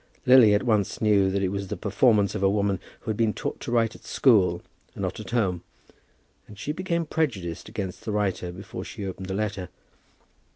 [0.25, 3.35] Lily at once knew that it was the performance of a woman who had been
[3.35, 4.63] taught to write at school,
[4.95, 5.61] and not at home,
[6.47, 9.69] and she became prejudiced against the writer before she opened the letter.